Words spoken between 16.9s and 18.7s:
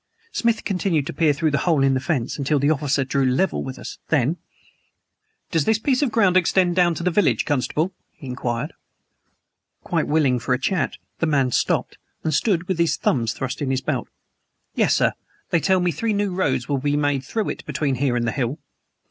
made through it between here and the hill."